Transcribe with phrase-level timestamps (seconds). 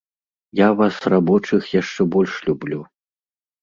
[0.59, 2.85] Я вас, рабочых, яшчэ больш люблю.